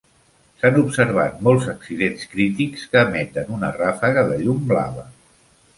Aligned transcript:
S'han 0.61 0.79
observat 0.83 1.43
molts 1.49 1.67
accidents 1.75 2.25
crítics 2.33 2.89
que 2.95 3.05
emeten 3.09 3.55
una 3.61 3.71
ràfega 3.79 4.27
de 4.33 4.45
llum 4.47 4.67
blava. 4.75 5.11